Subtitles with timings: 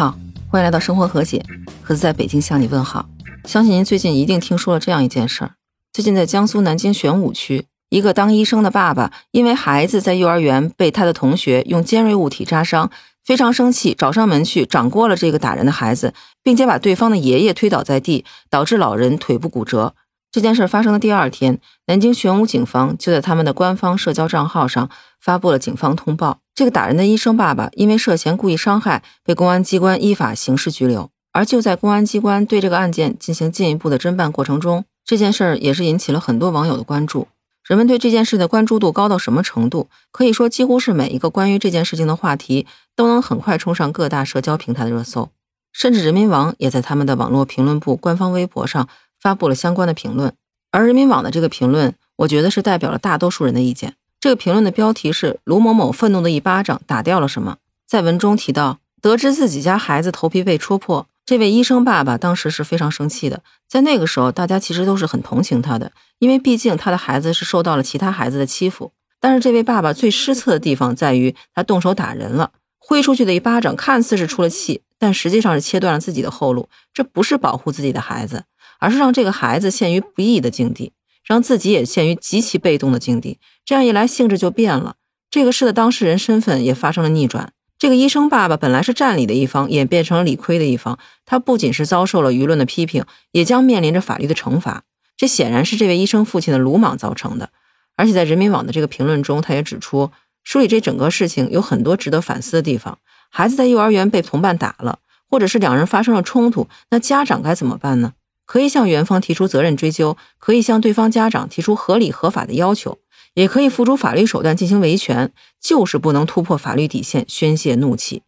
[0.00, 0.16] 好，
[0.48, 1.44] 欢迎来到生活和解，
[1.82, 3.04] 盒子在北京向你问好。
[3.44, 5.50] 相信您最近一定听说了这样一件事儿：
[5.92, 12.90] 最近在江苏南京玄武区，一个当医生的爸爸因为孩子在幼儿园被他的同学用尖锐物体扎伤，
[13.22, 19.94] 非常生气，找上门去掌掴了这个打人的孩子，并且把对方的爷爷推倒在地，导致老人腿部骨折。
[20.32, 24.88] 这件事发生的第二天，南京玄武警方就在他们的官方社交账号上
[25.20, 31.10] 发布了警方通报：这个打人的医生爸爸因为涉嫌故意伤害，被公安机关依法刑事拘留。
[31.32, 37.26] 而就在公安机关对这个案件进行进一步的侦办过程中，这件事儿也是引起了很多网友的关注。
[37.66, 39.88] 人们对这件事的关注度高到什么程度？
[40.12, 45.30] 可以说，几乎是每一个关于这件事情的话题都能很快冲上各大社交平台的热搜，
[45.72, 48.88] 甚至人民网也在他们的网络评论部官方微博上。
[49.20, 50.32] 发布了相关的评论，
[50.70, 53.94] 而人民网的这个评论，我觉得是代表了大多数人的意见。
[54.18, 57.56] 这个评论的标题是“卢某某愤怒的一巴掌打掉了什么”。
[57.86, 63.42] 在文中提到，得知自己家孩子头皮被戳破，这位医生爸爸当时是非常生气的。
[63.66, 68.92] 在那个时候，大家其实都是很同情他的，因为毕竟他的孩子是受到了其他孩子的欺负。
[69.18, 76.68] 但是这位爸爸最失策的地方在于，他动手打人了，挥出去的一巴掌看似是出了气，但实际上是切断了自己的后路。
[76.92, 78.44] 这不是保护自己的孩子。
[78.80, 80.92] 而是让这个孩子陷于不义的境地，
[81.24, 83.38] 让自己也陷于极其被动的境地。
[83.64, 84.96] 这样一来，性质就变了。
[85.30, 87.52] 这个事的当事人身份也发生了逆转。
[87.78, 90.98] 这个医生爸爸本来是占理的一方，演变成了理亏的一方。
[91.24, 94.82] 他不仅是遭受了舆论的批评，也将面临着法律的惩罚。
[95.16, 97.50] 这显然是这位医生父亲的鲁莽造成的。
[97.96, 100.10] 而且在人民网的这个评论中，他也指出，
[100.42, 102.98] 梳理这整个事情有很多值得反思的地方。
[103.30, 108.12] 孩子在幼儿园被同伴打了，或者是两人发生了冲突，那家长该怎么办呢？
[108.50, 112.98] 可以向园方提出责任追究，可以向对方家长提出合理合法的要求，
[113.34, 118.22] 也可以付诸法律手段进行维权，就是不能突破法律底线宣泄怒气。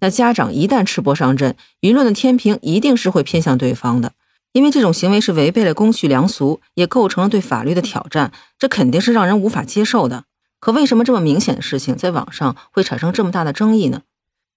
[0.00, 4.14] 那家长一旦赤膊上阵，舆论的天平一定是会偏向对方的，
[4.52, 10.24] 因为这种行为是违背了公序良俗，也构成了对法律的挑战，这肯定是让人无法接受的。
[10.58, 14.00] 可为什么这么明显的事情在网上会产生这么大的争议呢？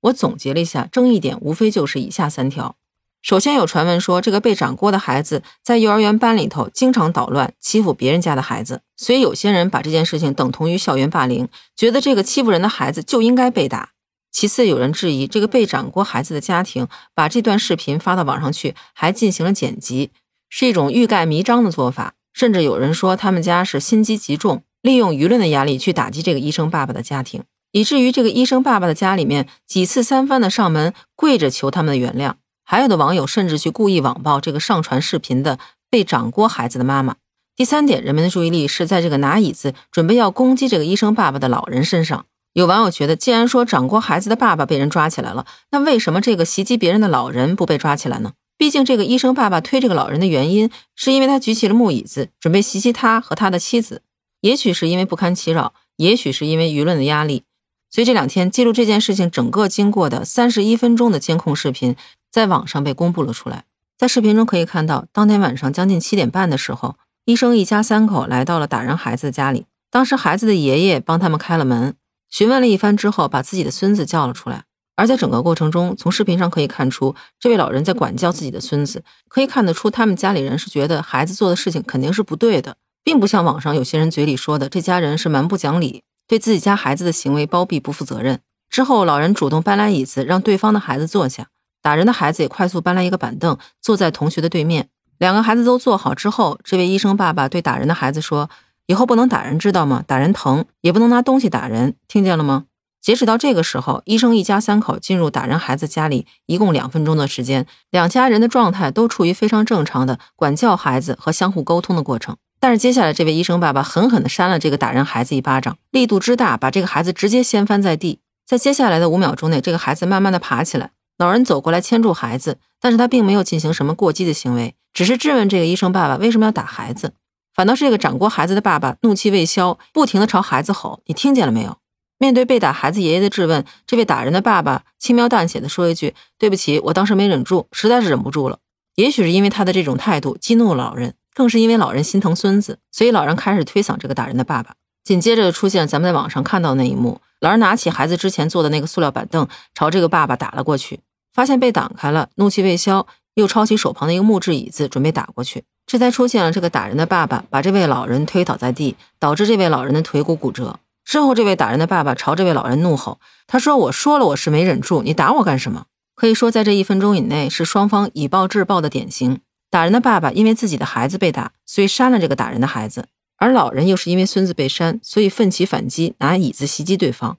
[0.03, 2.77] 我总结了一下，争议点无非就是以下三条。
[3.21, 13.89] 首先有传闻说，这个被掌掴的孩子在幼儿园班里头经常捣乱，欺负别人家的孩子，所以有些人把这件事情等同于校园霸凌，觉得这个欺负人的孩子就应该被打。
[14.31, 20.11] 其次，有人质疑这个被掌掴孩子的家庭把这段视频发到网上去，还进行了剪辑，
[20.49, 22.13] 是一种欲盖弥彰的做法。
[22.31, 32.35] 甚至有人说他们家是心机极重，利用舆论的压力去打击这个医生爸爸的家庭，以至于这个医生爸爸的家里面几次三番的上门跪着求他们的原谅。
[32.71, 35.57] 还有的网友甚至去故意网暴这个上传视频的
[35.89, 37.15] 被掌掴孩子的妈妈。
[37.55, 42.27] 第三点，人们的注意力是在这个拿椅子准备要攻击这个医生爸爸的老人身上。
[42.53, 48.33] 有网友觉得，既然说掌掴孩子的爸爸被人抓起来了，那为什么这个袭击别人的老人不被抓起来呢？
[48.55, 54.03] 毕竟这个医生爸爸推这个老人的原因，是因为他举起了木椅子准备袭击他和他的妻子。
[54.41, 57.45] 也许是因为不堪其扰，也许是因为舆论的压力。
[57.89, 61.95] 所以这两天记录这件事情整个经过的三十一分钟的监控视频。
[62.31, 63.65] 在网上被公布了出来。
[63.97, 66.95] 在视频中可以看到，当天晚上将近七点半的时候，
[67.25, 69.65] 医生一家三口来到了打人孩子的家里。
[69.91, 71.95] 当时孩子的爷爷帮他们开了门，
[72.29, 74.63] 询问了一番之后，把自己的孙子叫了出来。
[74.95, 79.03] 而在整个过程中，从视频上可以看出，这位老人在管教自己的孙子。
[79.27, 88.41] 可以看得出，他们家里人是觉得孩子做的事情肯定是不对的，并不像网上有些人嘴里说的，这家人是蛮不讲理，对自己家孩子的行为包庇不负责任。
[88.69, 91.47] 之后，老人主动搬来椅子，让对方的孩子坐下。
[91.81, 94.89] 打人的孩子也快速搬来一个板凳，坐在同学的对面。
[95.17, 98.49] 两个孩子都坐好之后，这位医生爸爸对打人的孩子说
[98.87, 100.03] ：“以后不能打人，知道吗？
[100.07, 102.65] 打人疼，也不能拿东西打人，听见了吗？”
[103.01, 112.35] 截止到这个时候，医生一家三口进入打人孩子家里，一共两分钟的时间，两家人的状态都处于非常正常的管教孩子和相互沟通的过程。
[112.59, 118.19] 但是接下来，这位医生爸爸狠狠地扇了这个打人孩子一巴掌，力度之大，把这个孩子直接掀翻在地。
[118.45, 120.91] 在接下来的五秒钟内，这个孩子慢慢的爬起来。
[121.19, 127.11] 老人走过来牵住孩子，但是他并没有进行什么过激的行为，只是质问这个医生爸爸为什么要打孩子。
[127.53, 131.77] 反倒是这个掌掴孩子的爸爸怒气未消，不停的朝孩子吼：“你听见了没有？”
[132.19, 138.59] 面对被打孩子爷爷的质问，这位打人的爸爸轻描淡写的说一句：“对不起，我当时没忍住，实在是忍不住了。”
[138.95, 144.75] 也许是因为他的这种态度激怒了老人，更是因为老人心疼孙子，所以老人开始推搡这个打人的爸爸。
[145.03, 151.01] 紧接着就出现咱们在网上看到那一幕：老人拿起孩子之前坐的那个塑料板凳，朝这个爸爸打了过去。
[151.33, 153.05] 发现被挡开了，怒气未消，
[153.35, 160.79] 又抄起手旁的一个木质椅子准备打过去，这才出现了这个打人的爸爸把这位老人推倒在地，导致这位老人的腿骨骨折。
[161.05, 165.85] 之后，这位打人的爸爸朝这位老人怒吼：“他说，我说了我是没忍住，你打我干什么？”
[166.15, 169.39] 可以说，在这一分钟以内，是双方以暴制暴的典型。
[169.71, 173.03] 打人的爸爸因为自己的孩子被打，所以扇了这个打人的孩子；
[173.37, 177.37] 而老人又是因为孙子被扇，所以奋起反击，拿椅子袭击对方。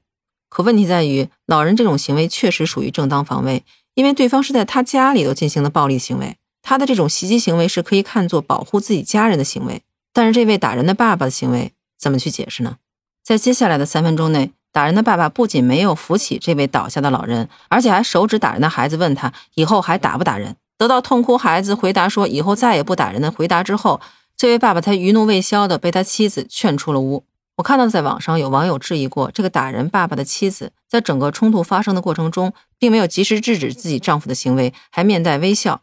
[0.48, 3.62] 可问题在于，老人这种行为确实属于正当防卫，
[4.00, 9.82] 因为对方是在他家里头进行的暴力行为，他的这种袭击行为是可以看作保护自己家人的行为。
[10.14, 12.78] 但是这位打人的爸爸的行为怎么去解释呢？
[13.22, 14.52] 在接下来的三分钟内。
[14.72, 20.56] 打人的爸爸不仅没有扶起这位倒下的老人，而且还手指打人的孩子，问他以后还打不打人。
[20.78, 24.00] 得到痛哭孩子回答说以后再也不打人的回答之后，
[24.34, 27.24] 这位爸爸才余怒未消的被他妻子劝出了屋。
[27.60, 35.82] 我看到在网上有网友质疑过，这个打人爸爸的妻子在整个冲突发生的过程中，并没有及时制止自己丈夫的行为，还面带微笑。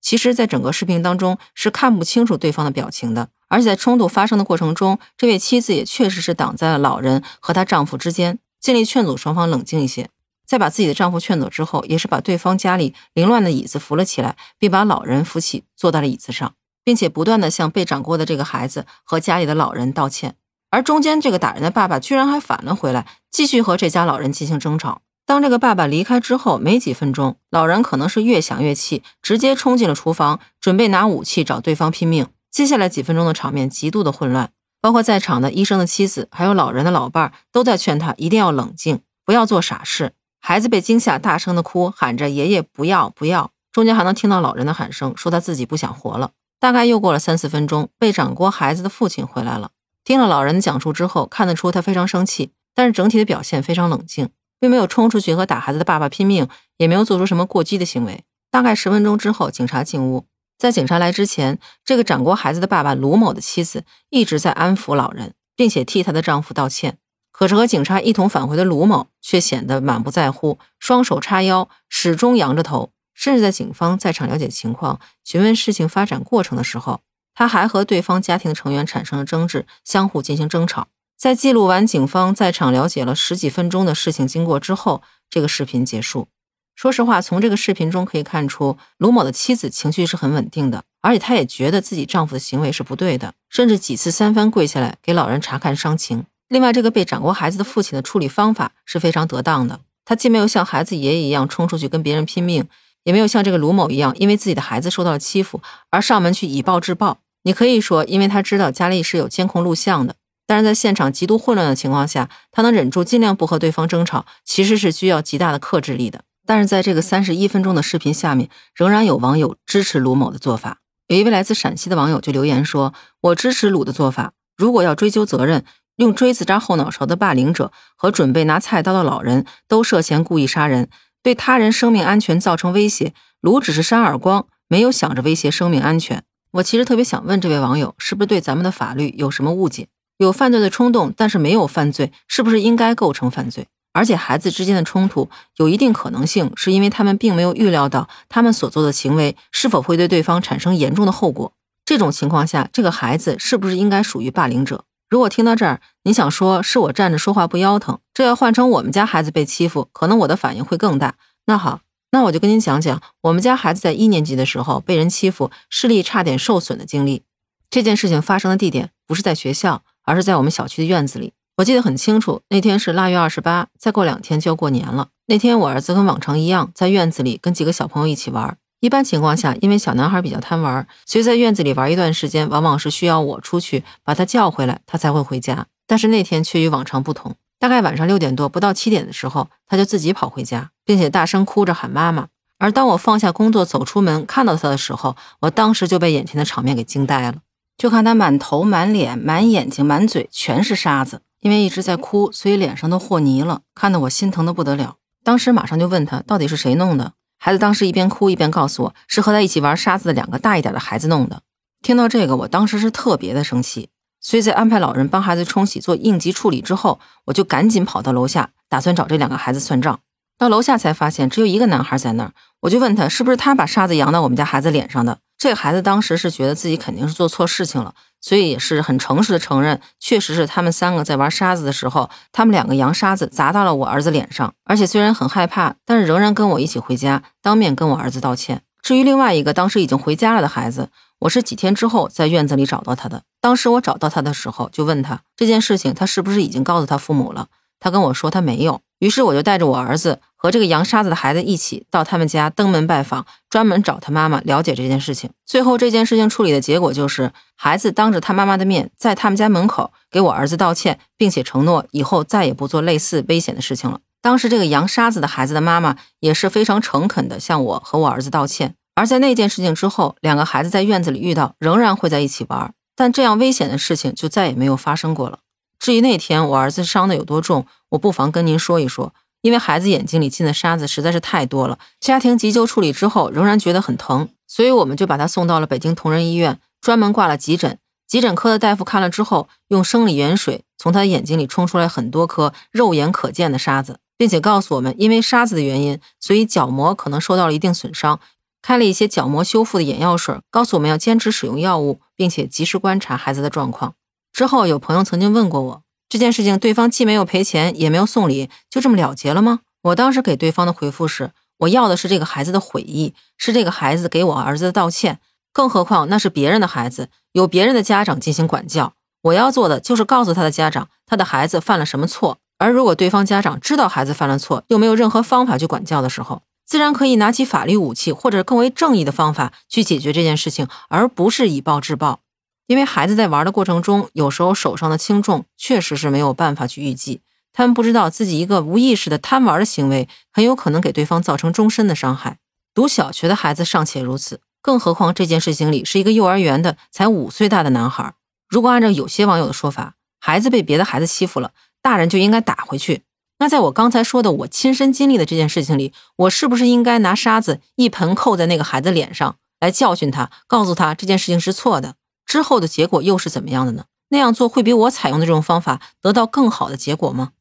[0.00, 3.28] 其实，在整个视频当中是看不清楚对方的表情的。
[3.48, 10.08] 而且在冲突发生的过程中，这位妻子也确实是挡在了老人和她丈夫之间，尽力劝阻双方冷静一些。
[10.46, 20.36] 在把自己的丈夫劝走之后，也是把对方家里凌乱的椅子扶了起来，并把老人扶起坐到了椅子上，并且不断的向被掌掴的这个孩子和家里的老人道歉。
[20.76, 25.00] 而中间这个打人的爸爸居然还反了回来，继续和这家老人进行争吵。
[25.24, 32.26] 当这个爸爸离开之后没几分钟，老人可能是越想越气，直接冲进了厨房，准备拿武器找对方拼命。
[32.50, 34.50] 接下来几分钟的场面极度的混乱，
[34.82, 40.12] 包括在场的医生的妻子，还有老人的老伴儿都在劝他一定要冷静，不要做傻事。
[40.42, 46.32] 孩子被惊吓，大声的哭，喊着“爷爷不要不要”，中间还能听到老人的喊声，说他自己不想活了。
[46.60, 49.70] 大概又过了三四分钟，被掌掴孩子的父亲回来了，
[50.06, 54.30] 听了老人的讲述之后，看得出他非常生气，但是整体的表现非常冷静，
[54.60, 58.22] 并没有冲出去和打孩子的爸爸拼命，也没有做出什么过激的行为。
[58.48, 60.24] 大概十分钟之后，警察进屋。
[60.56, 66.98] 在警察来之前，这个掌掴孩子的爸爸卢某的妻子一直在安抚老人，并且替她的丈夫道歉。
[67.32, 72.92] 可是和警察一同返回的卢某却显得满不在乎，双手叉腰，始终仰着头。
[73.12, 77.00] 甚至在警方在场了解情况、询问事情发展过程的时候，
[77.36, 80.88] 他还和对方家庭成员产生了争执，相互进行争吵。
[81.18, 86.28] 在记录完警方在场了解了十几分钟的事情经过之后，这个视频结束。
[86.74, 96.24] 说实话，从这个视频中可以看出，卢某的妻子情绪是很稳定的，而且她也觉得自己丈夫的行为是不对的，甚至几次三番跪下来给老人查看伤情。
[96.48, 102.66] 另外，这个被掌过孩子的父亲的处理方法是非常得当的，他既没有像孩子爷爷一样冲出去跟别人拼命，
[103.04, 105.60] 也没有像这个卢某一样因为自己的孩子受到了欺负
[105.90, 107.18] 而上门去以暴制暴。
[107.46, 110.16] 你可以说，因为他知道家里是有监控录像的，
[110.48, 116.22] 但是在现场极度混乱的情况下，他能忍住尽量不和对方争吵，其实是需要极大的克制力的。
[116.44, 120.78] 但是在这个三十一分钟的视频下面，仍然有网友支持卢某的做法。
[121.06, 124.32] 有一位来自陕西的网友就留言说：“我支持鲁的做法。
[124.56, 125.64] 如果要追究责任，
[125.98, 130.88] 用锥子扎后脑勺的霸凌者和准备拿菜刀的老人都涉嫌故意杀人，
[131.22, 133.14] 对他人生命安全造成威胁。
[133.40, 136.24] 鲁只是扇耳光，没有想着威胁生命安全。”
[136.56, 139.88] 我其实特别想问这位网友，是不是对咱们的法律有什么误解？
[140.18, 143.66] 有犯罪的冲动，但是没有犯罪，是不是应该构成犯罪？
[143.92, 151.52] 而且孩子之间的冲突有一定可能性，是因为他们并没有预料到他们所做的行为是否会对对方产生严重的后果。
[151.84, 154.84] 这种情况下，这个孩子是不是应该属于霸凌者？
[155.10, 161.16] 如果听到这儿，你想说是我站着说话不腰疼，这要换成我们家孩子被欺负，可能我的反应会更大。
[161.44, 161.80] 那好，
[162.16, 167.24] 那我就跟您讲讲我们家孩子在一年级的时候被人欺负，视力差点受损的经历。
[167.68, 171.34] 这件事情发生的地点不是在学校，而是在我们小区的院子里。
[171.58, 175.08] 我记得很清楚，那天是腊月二十八，再过两天就要过年了。
[175.26, 178.56] 那天我儿子跟往常一样，在院子里跟几个小朋友一起玩。
[178.80, 185.66] 一般情况下，因为小男孩比较贪玩，所以在院子里玩一段时间，往往是需要我出去把他叫回来，他才会回家。
[185.86, 192.28] 但是那天却与往常不同，大概晚上六点多不到七点的时候，他就自己跑回家，并且大声哭着喊妈妈。
[192.58, 197.38] 而当我放下工作走出门看到他的时候，我当时就被眼前的场面给惊呆了。
[197.76, 201.22] 就看他满头、满脸、满眼睛、满嘴全是沙子。
[201.40, 204.96] 因为一直在哭，所以脸上都和泥了，看得我心疼的不得了。
[205.22, 207.12] 当时马上就问他到底是谁弄的。
[207.38, 211.42] 孩子当时一边哭一边告诉我，是和他一起玩沙子的两个大一点的孩子弄的。
[211.82, 213.90] 听到这个，我当时是特别的生气，
[214.26, 220.00] 所以在安排老人帮孩子冲洗做应急处理之后，我就赶紧跑到楼下，打算找这两个孩子算账。
[220.36, 225.18] 到楼下才发现只有一个男孩在那儿，我就问他是不是他把沙子扬到我们家孩子脸上的。
[225.38, 227.94] 这个孩子当时是觉得自己肯定是做错事情了。
[228.20, 238.62] 所以也是很诚实的承认，确实是他们三个在玩沙子的时候，他们两个扬沙子砸到了我儿子脸上，而且虽然很害怕，但是仍然跟我一起回家，当面跟我儿子道歉。
[238.82, 240.88] 至于另外一个当时已经回家了的孩子，
[241.20, 243.22] 我是几天之后在院子里找到他的。
[243.46, 247.46] 当时我找到他的时候，就问他这件事情，他是不是已经告诉他父母了？
[247.78, 248.80] 他跟我说他没有。
[248.98, 255.30] 于是我就带着我儿子和这个杨沙子的孩子一起到他们家登门拜访，专门找他妈妈了解这件事情。
[255.44, 264.00] 最后这件事情处理的结果就是，孩子当着他妈妈的面，在他们家门口给我儿子道歉，并且承诺以后再也不做类似危险的事情了。
[264.20, 268.74] 当时这个杨沙子的孩子的妈妈也是非常诚恳的向我和我儿子道歉。
[268.96, 275.38] 而在那件事情之后，两个孩子在院子里遇到，仍然会在一起玩，但这样危险的事情就再也没有发生过了。
[275.78, 279.12] 至于那天我儿子伤的有多重，我不妨跟您说一说。
[279.42, 287.78] 因为孩子眼睛里进的沙子实在是太多了，家庭急救处理之后仍然觉得很疼，所以我们就把他送到了北京同仁医院，专门挂了急诊。
[288.08, 298.18] 急诊科的大夫看了之后，用生理盐水从他的眼睛里冲出来很多颗肉眼可见的沙子，并且告诉我们，因为沙子的原因，所以角膜可能受到了一定损伤，
[298.62, 303.94] 开了一些角膜修复的眼药水，告诉我们要坚持使用药物，并且及时观察孩子的状况。
[304.32, 305.82] 之后有朋友曾经问过我。
[306.08, 309.60] 这件事情，对方既没有赔钱，也没有送礼，就这么了结了吗？
[309.82, 315.20] 我当时给对方的回复是：我要的是这个孩子的悔意，是这个孩子给我儿子的道歉。
[315.52, 318.92] 更何况那是别人的孩子，有别人的家长进行管教。
[319.22, 322.38] 我要做的就是告诉他的家长，他的孩子犯了什么错。
[322.58, 332.20] 而如果对方家长知道孩子犯了错，又没有任何方法去管教的时候，自然可以拿起法律武器，或者更为正义的方法去解决这件事情，而不是以暴制暴。
[332.66, 337.20] 因为孩子在玩的过程中，有时候手上的轻重确实是没有办法去预计。
[337.52, 342.38] 他们不知道自己一个无意识的贪玩的行为，很有可能给对方造成终身的伤害。
[342.74, 348.14] 读小学的孩子尚且如此，更何况这件事情里是一个幼儿园的才五岁大的男孩。
[348.48, 353.04] 如果按照有些网友的说法，孩子被别的孩子欺负了，大人就应该打回去。
[353.38, 361.96] 那在我刚才说的我亲身经历的这件事情里，我是不是应该拿沙子一盆扣在那个孩子脸上，来教训他，告诉他这件事情是错的？
[362.24, 363.84] 之后的结果又是怎么样的呢？
[364.08, 367.32] 那样做会比我采用的这种方法得到更好的结果吗？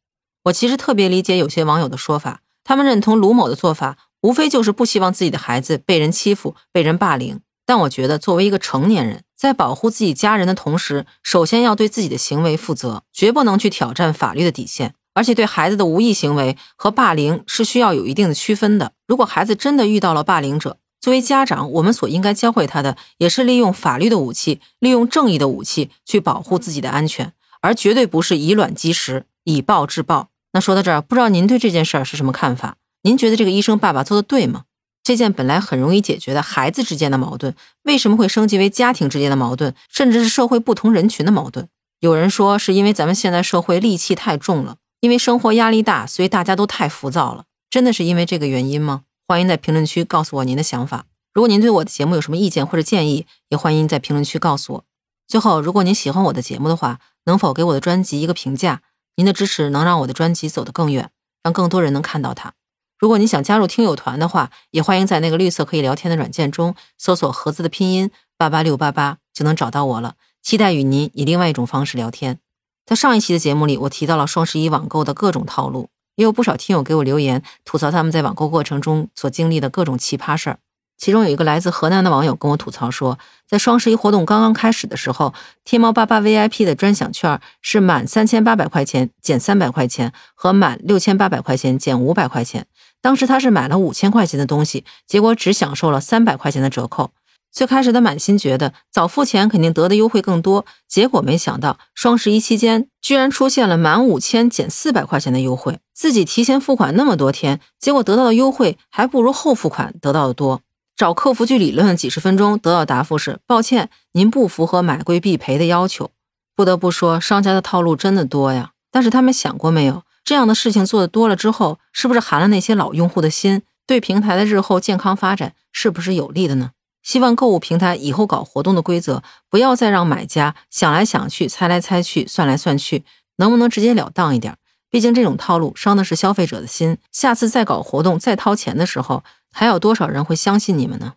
[0.46, 7.40] 我其实特别理解有些网友的说法，他们认同卢某的做法，无非就是不希望自己的孩子被人欺负、被人霸凌。
[7.66, 14.94] 但我觉得，作为一个成年人，在保护自己家人的同时，首先要对自己的行为负责，绝不能去挑战法律的底线。
[15.16, 18.92] 而且，对孩子的无意行为和霸凌是需要有一定的区分的。
[19.08, 27.32] 如果孩子真的遇到了霸凌者，作为家长，我们所应该教会他的，也是利用法律的武器，利用正义的武器去保护自己的安全，
[27.62, 30.28] 而绝对不是以卵击石，以暴制暴。
[30.52, 32.76] 那说到这儿，不知道您对这件事儿是什么看法？
[33.04, 34.64] 您觉得这个医生爸爸做的对吗？
[35.04, 41.70] 这件本来很容易解决的孩子之间的矛盾，为什么会升级为家庭之间的矛盾，甚至是社会不同人群的矛盾？
[42.00, 47.46] 有人说是因为咱们现在社会戾气太重了，因为生活压力大，所以大家都太浮躁了。
[47.70, 49.04] 真的是因为这个原因吗？
[49.28, 51.06] 欢迎在评论区告诉我您的想法。
[51.32, 54.84] 如果您对我的节目有什么意见或者建议，也欢迎在评论区告诉我。
[55.28, 58.82] 最后，如果您喜欢我的节目的话，能否给我的专辑一个评价？
[59.16, 61.12] 您的支持能让我的专辑走得更远，
[61.44, 62.54] 让更多人能看到它。
[62.98, 70.16] 如果您想加入听友团的话，也欢迎在那个绿色可以聊天的软件中搜索“盒子”的拼音八八六八八，就能找到我了。
[70.42, 72.40] 期待与您以另外一种方式聊天。
[72.86, 75.90] 在上一期的节目里，我提到了双十一网购的各种套路。
[76.18, 80.60] 也有不少听友给我留言吐槽他们在网购过程中所经历的各种奇葩事儿。
[80.98, 85.34] 其中有一个来自河南的网友跟我吐槽说，在双十一活动刚刚开始的时候，
[85.66, 92.68] 天猫八八 VIP 的专享券是满三千八百块钱减三百块钱，和满六千八百块钱减五百块钱。
[93.02, 97.12] 当时他是买了五千块钱的东西，结果只享受了三百块钱的折扣。
[97.56, 105.80] 最开始他满心觉得早付钱肯定得的优惠更多，结果没想到双十一期间居然出现了满五千减四百块钱的优惠。
[105.94, 110.60] 自己提前付款那么多天，结果得到的优惠还不如后付款得到的多。
[110.98, 116.12] 找客服去理论了几十分钟，得到答复是：抱歉，您不符合买贵必赔的要求。
[116.54, 118.72] 不得不说，商家的套路真的多呀。
[118.92, 123.62] 但是他们想过没有，这样的事情做的多了之后，是不是寒了那些老用户的心？
[123.88, 126.72] 对平台的日后健康发展是不是有利的呢？
[127.06, 133.06] 希望购物平台以后搞活动的规则，不要再让买家想来想去、猜来猜去、算来算去，
[133.38, 134.58] 能不能直截了当一点？
[134.90, 141.14] 毕竟这种套路伤的是消费者的心，下次再搞活动、再掏钱的时候，还有多少人会相信你们呢？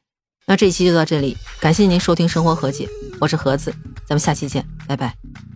[0.47, 2.85] 那这一期就到这里，感谢您收听《生活和解》，
[3.19, 3.75] 我是盒子，
[4.07, 5.48] 咱们下期见，拜拜。